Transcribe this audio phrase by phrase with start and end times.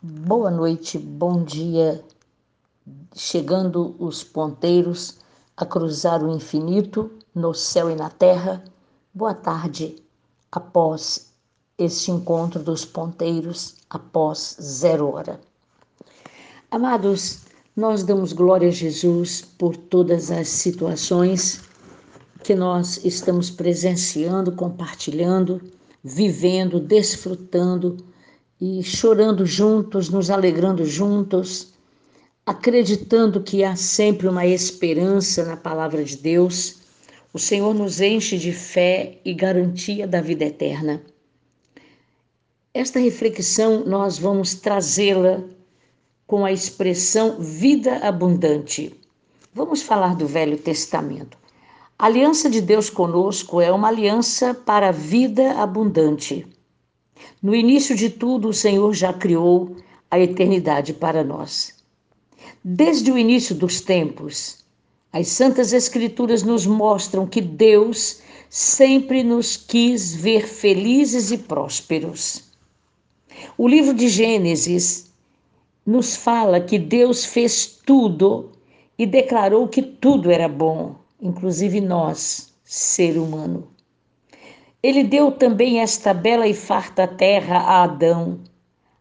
[0.00, 2.04] Boa noite, bom dia.
[3.16, 5.18] Chegando os ponteiros
[5.56, 8.62] a cruzar o infinito no céu e na terra.
[9.12, 10.00] Boa tarde,
[10.52, 11.32] após
[11.76, 15.40] este encontro dos ponteiros, após zero hora.
[16.70, 17.40] Amados,
[17.74, 21.60] nós damos glória a Jesus por todas as situações
[22.44, 25.60] que nós estamos presenciando, compartilhando,
[26.04, 27.96] vivendo, desfrutando
[28.60, 31.72] e chorando juntos, nos alegrando juntos,
[32.44, 36.78] acreditando que há sempre uma esperança na palavra de Deus.
[37.32, 41.02] O Senhor nos enche de fé e garantia da vida eterna.
[42.74, 45.42] Esta reflexão nós vamos trazê-la
[46.26, 48.94] com a expressão vida abundante.
[49.54, 51.38] Vamos falar do Velho Testamento.
[51.98, 56.46] A aliança de Deus conosco é uma aliança para a vida abundante.
[57.42, 59.76] No início de tudo, o Senhor já criou
[60.10, 61.74] a eternidade para nós.
[62.64, 64.64] Desde o início dos tempos,
[65.12, 72.44] as Santas Escrituras nos mostram que Deus sempre nos quis ver felizes e prósperos.
[73.56, 75.10] O livro de Gênesis
[75.86, 78.52] nos fala que Deus fez tudo
[78.98, 83.68] e declarou que tudo era bom, inclusive nós, ser humano.
[84.82, 88.38] Ele deu também esta bela e farta terra a Adão.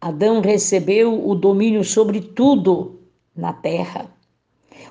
[0.00, 3.00] Adão recebeu o domínio sobre tudo
[3.36, 4.10] na terra.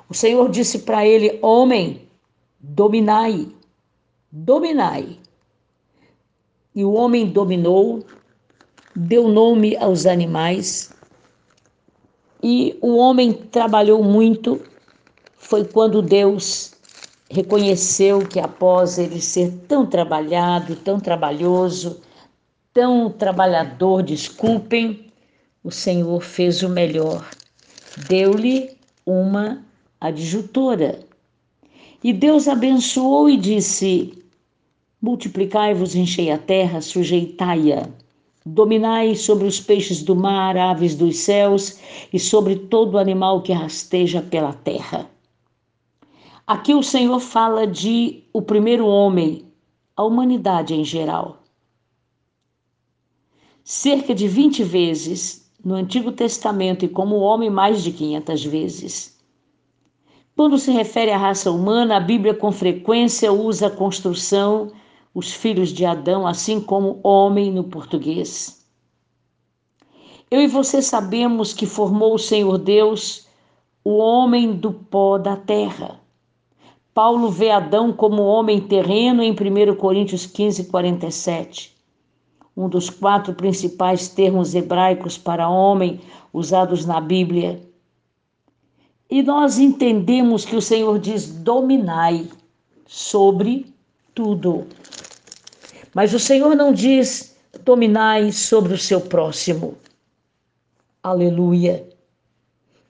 [0.08, 2.08] O Senhor disse para ele: Homem,
[2.59, 3.48] dominai,
[4.31, 5.17] dominai.
[6.75, 8.05] E o homem dominou,
[8.95, 10.94] deu nome aos animais,
[12.44, 14.61] e o homem trabalhou muito.
[15.38, 16.77] Foi quando Deus
[17.30, 22.02] reconheceu que após ele ser tão trabalhado, tão trabalhoso,
[22.73, 25.11] tão trabalhador, desculpem,
[25.64, 27.30] o Senhor fez o melhor.
[28.08, 28.70] Deu-lhe
[29.05, 29.64] uma
[30.00, 30.99] adjutora.
[32.04, 34.14] E Deus abençoou e disse:
[35.02, 37.89] Multiplicai-vos, enchei a terra, sujeitai-a.
[38.45, 41.80] Dominai sobre os peixes do mar, aves dos céus
[42.14, 45.10] e sobre todo animal que rasteja pela terra.
[46.47, 49.52] Aqui o Senhor fala de o primeiro homem,
[49.97, 51.39] a humanidade em geral.
[53.65, 59.19] Cerca de 20 vezes no Antigo Testamento e como homem mais de 500 vezes.
[60.37, 64.71] Quando se refere à raça humana, a Bíblia com frequência usa a construção,
[65.13, 68.65] os filhos de Adão, assim como homem no português.
[70.31, 73.27] Eu e você sabemos que formou o Senhor Deus
[73.83, 76.06] o homem do pó da terra.
[76.97, 81.77] Paulo vê Adão como homem terreno em 1 Coríntios 15, 47.
[82.58, 86.02] Um dos quatro principais termos hebraicos para homem
[86.33, 87.61] usados na Bíblia.
[89.07, 92.27] E nós entendemos que o Senhor diz: dominai
[92.87, 93.71] sobre
[94.15, 94.65] tudo.
[95.93, 99.77] Mas o Senhor não diz: dominai sobre o seu próximo.
[101.03, 101.87] Aleluia.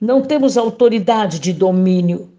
[0.00, 2.37] Não temos autoridade de domínio.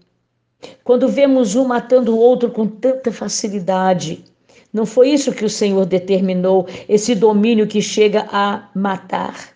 [0.84, 4.24] Quando vemos um matando o outro com tanta facilidade,
[4.72, 9.54] não foi isso que o Senhor determinou, esse domínio que chega a matar,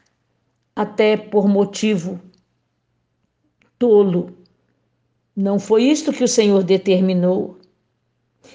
[0.74, 2.20] até por motivo
[3.78, 4.30] tolo.
[5.36, 7.58] Não foi isto que o Senhor determinou.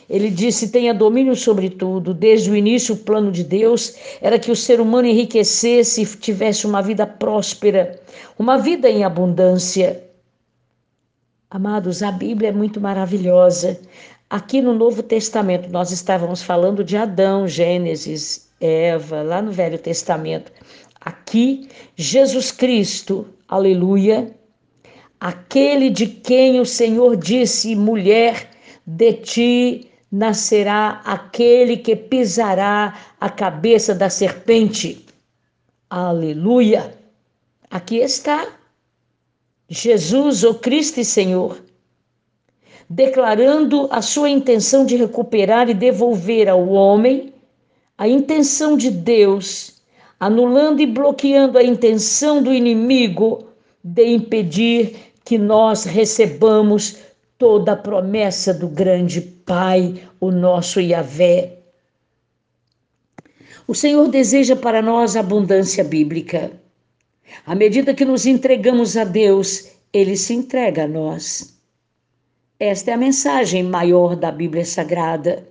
[0.10, 2.14] Ele disse: tenha domínio sobre tudo.
[2.14, 6.66] Desde o início, o plano de Deus era que o ser humano enriquecesse e tivesse
[6.66, 8.00] uma vida próspera,
[8.38, 10.09] uma vida em abundância.
[11.52, 13.82] Amados, a Bíblia é muito maravilhosa.
[14.30, 20.52] Aqui no Novo Testamento, nós estávamos falando de Adão, Gênesis, Eva, lá no Velho Testamento.
[21.02, 24.32] Aqui, Jesus Cristo, aleluia,
[25.20, 28.52] aquele de quem o Senhor disse: mulher,
[28.86, 35.04] de ti nascerá aquele que pisará a cabeça da serpente.
[35.90, 36.96] Aleluia.
[37.72, 38.59] Aqui está
[39.70, 41.64] Jesus, o Cristo e Senhor,
[42.90, 47.34] declarando a sua intenção de recuperar e devolver ao homem
[47.96, 49.80] a intenção de Deus,
[50.20, 53.48] anulando e bloqueando a intenção do inimigo
[53.84, 56.98] de impedir que nós recebamos
[57.38, 61.60] toda a promessa do grande Pai, o nosso Yahvé.
[63.68, 66.52] O Senhor deseja para nós abundância bíblica.
[67.46, 71.58] À medida que nos entregamos a Deus, ele se entrega a nós.
[72.60, 75.48] Esta é a mensagem maior da Bíblia Sagrada.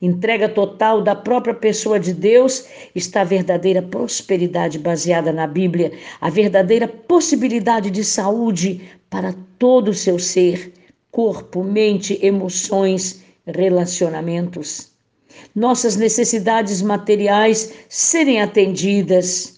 [0.00, 5.90] entrega total da própria pessoa de Deus, está a verdadeira prosperidade baseada na Bíblia,
[6.20, 10.72] a verdadeira possibilidade de saúde para todo o seu ser,
[11.10, 14.92] corpo, mente, emoções, relacionamentos.
[15.54, 19.57] Nossas necessidades materiais serem atendidas.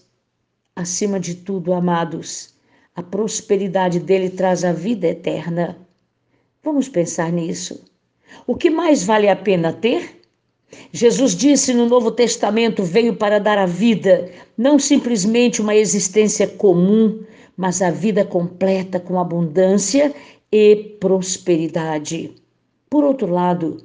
[0.81, 2.55] Acima de tudo, amados,
[2.97, 5.77] a prosperidade dele traz a vida eterna.
[6.65, 7.85] Vamos pensar nisso.
[8.47, 10.23] O que mais vale a pena ter?
[10.91, 17.25] Jesus disse no Novo Testamento: veio para dar a vida, não simplesmente uma existência comum,
[17.55, 20.15] mas a vida completa com abundância
[20.51, 22.35] e prosperidade.
[22.89, 23.85] Por outro lado,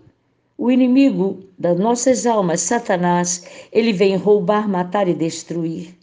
[0.57, 5.93] o inimigo das nossas almas, Satanás, ele vem roubar, matar e destruir.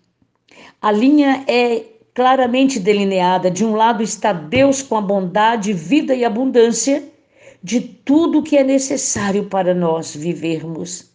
[0.80, 3.50] A linha é claramente delineada.
[3.50, 7.02] De um lado está Deus com a bondade, vida e abundância
[7.62, 11.10] de tudo que é necessário para nós vivermos.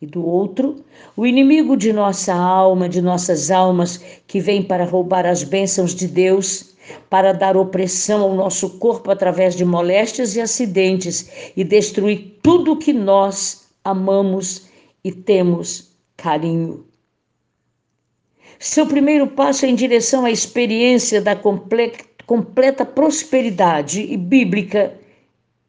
[0.00, 0.84] E do outro,
[1.16, 6.06] o inimigo de nossa alma, de nossas almas, que vem para roubar as bênçãos de
[6.06, 6.74] Deus,
[7.08, 12.92] para dar opressão ao nosso corpo através de moléstias e acidentes e destruir tudo que
[12.92, 14.68] nós amamos
[15.02, 16.84] e temos carinho.
[18.58, 24.94] Seu primeiro passo é em direção à experiência da completa prosperidade e bíblica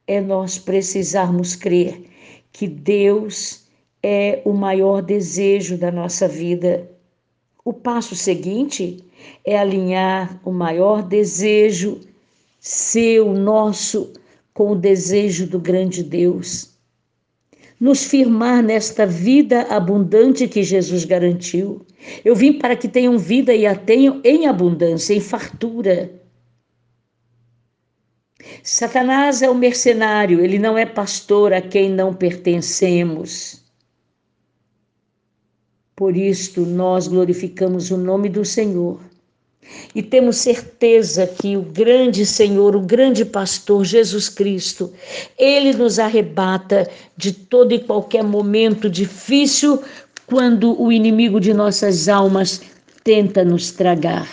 [0.07, 2.01] é nós precisarmos crer
[2.51, 3.65] que Deus
[4.01, 6.89] é o maior desejo da nossa vida.
[7.63, 9.03] O passo seguinte
[9.43, 11.99] é alinhar o maior desejo
[12.59, 14.13] seu, nosso,
[14.53, 16.74] com o desejo do grande Deus.
[17.79, 21.85] Nos firmar nesta vida abundante que Jesus garantiu.
[22.23, 26.11] Eu vim para que tenham vida e a tenham em abundância, em fartura.
[28.63, 33.63] Satanás é o mercenário, ele não é pastor a quem não pertencemos.
[35.95, 38.99] Por isto, nós glorificamos o nome do Senhor
[39.93, 44.91] e temos certeza que o grande Senhor, o grande pastor Jesus Cristo,
[45.37, 49.81] ele nos arrebata de todo e qualquer momento difícil
[50.27, 52.61] quando o inimigo de nossas almas
[53.03, 54.27] tenta nos tragar.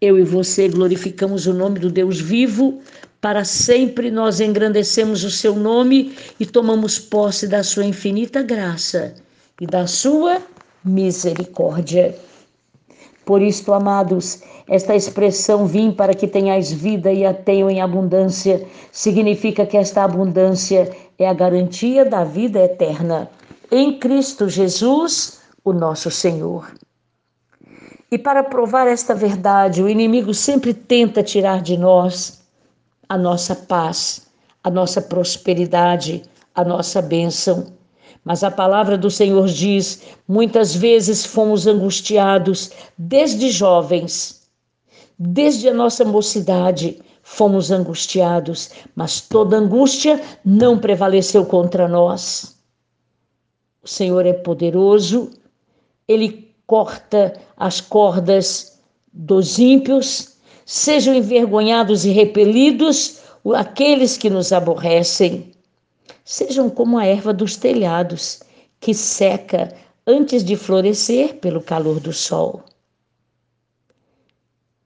[0.00, 2.80] Eu e você glorificamos o nome do Deus vivo,
[3.20, 9.14] para sempre nós engrandecemos o seu nome e tomamos posse da sua infinita graça
[9.60, 10.42] e da sua
[10.84, 12.16] misericórdia.
[13.24, 18.66] Por isto, amados, esta expressão vim para que tenhais vida e a tenham em abundância,
[18.90, 23.30] significa que esta abundância é a garantia da vida eterna
[23.70, 26.70] em Cristo Jesus, o nosso Senhor.
[28.10, 32.42] E para provar esta verdade, o inimigo sempre tenta tirar de nós
[33.08, 34.26] a nossa paz,
[34.62, 36.22] a nossa prosperidade,
[36.54, 37.72] a nossa bênção.
[38.24, 44.48] Mas a palavra do Senhor diz: muitas vezes fomos angustiados desde jovens,
[45.18, 52.56] desde a nossa mocidade, fomos angustiados, mas toda angústia não prevaleceu contra nós.
[53.82, 55.30] O Senhor é poderoso,
[56.06, 58.80] ele corta as cordas
[59.12, 60.32] dos ímpios
[60.64, 63.20] Sejam envergonhados e repelidos
[63.54, 65.51] aqueles que nos aborrecem.
[66.24, 68.40] Sejam como a erva dos telhados,
[68.80, 69.74] que seca
[70.06, 72.62] antes de florescer pelo calor do sol.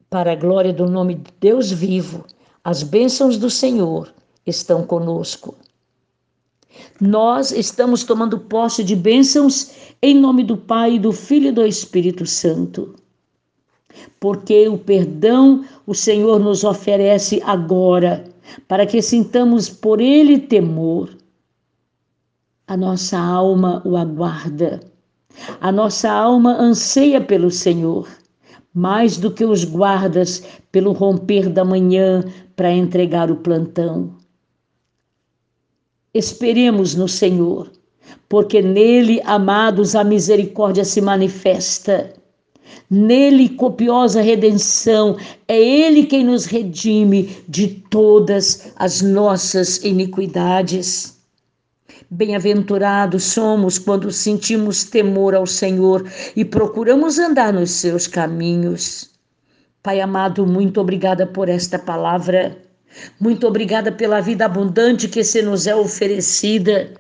[0.09, 2.25] Para a glória do nome de Deus vivo,
[2.65, 4.13] as bênçãos do Senhor
[4.47, 5.55] estão conosco.
[7.01, 12.27] Nós estamos tomando posse de bênçãos em nome do Pai, do Filho e do Espírito
[12.27, 12.95] Santo
[14.21, 18.25] porque o perdão o Senhor nos oferece agora,
[18.67, 21.11] para que sintamos por ele temor.
[22.67, 24.81] A nossa alma o aguarda.
[25.61, 28.09] A nossa alma anseia pelo Senhor,
[28.75, 30.43] mais do que os guardas
[30.73, 34.17] pelo romper da manhã para entregar o plantão.
[36.13, 37.71] Esperemos no Senhor,
[38.29, 42.13] porque nele, amados, a misericórdia se manifesta
[42.91, 45.17] Nele copiosa redenção,
[45.49, 51.16] é Ele quem nos redime de todas as nossas iniquidades.
[52.09, 59.11] Bem-aventurados somos quando sentimos temor ao Senhor e procuramos andar nos seus caminhos.
[59.83, 62.57] Pai amado, muito obrigada por esta palavra.
[63.19, 66.95] Muito obrigada pela vida abundante que se nos é oferecida,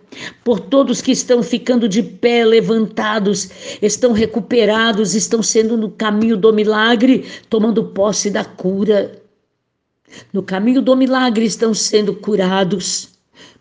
[0.44, 3.48] por todos que estão ficando de pé, levantados,
[3.80, 9.22] estão recuperados, estão sendo no caminho do milagre, tomando posse da cura.
[10.32, 13.16] No caminho do milagre estão sendo curados.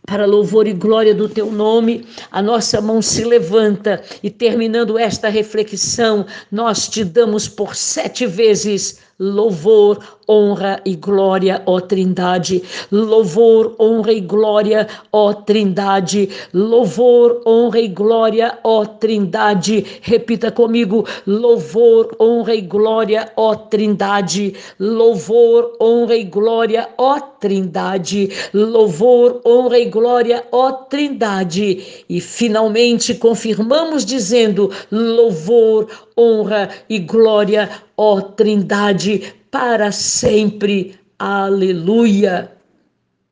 [0.06, 5.30] Para louvor e glória do teu nome, a nossa mão se levanta e terminando esta
[5.30, 12.62] reflexão, nós te damos por sete vezes louvor, honra e glória, ó Trindade.
[12.92, 16.30] Louvor, honra e glória, ó Trindade.
[16.54, 19.86] Louvor, honra e glória, ó Trindade.
[20.02, 24.54] Repita comigo: louvor, honra e glória, ó Trindade.
[24.80, 28.30] Louvor, honra e glória, ó Trindade.
[28.54, 32.04] Louvor, honra e glória, ó Trindade.
[32.10, 35.88] E finalmente confirmamos dizendo: louvor,
[36.18, 41.00] honra e glória, ó Trindade para sempre.
[41.18, 42.55] Aleluia.